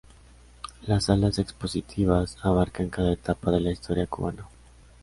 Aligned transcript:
Las 0.87 1.03
salas 1.05 1.37
expositivas 1.37 2.35
abarcan 2.41 2.89
cada 2.89 3.13
etapa 3.13 3.51
de 3.51 3.59
la 3.59 3.71
historia 3.71 4.07
cubana. 4.07 4.47